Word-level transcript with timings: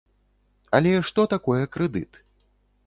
Але 0.77 0.93
што 1.11 1.27
такое 1.35 1.61
крэдыт? 1.77 2.21